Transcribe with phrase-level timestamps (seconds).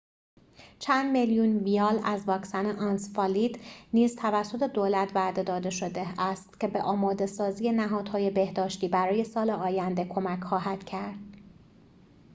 [0.79, 3.55] چند میلیون ویال از واکسن انسفالیت
[3.93, 10.05] نیز توسط دولت وعده داده شده است که به آماده‌سازی نهادهای بهداشتی برای سال آینده
[10.05, 11.19] کمک خواهد کرد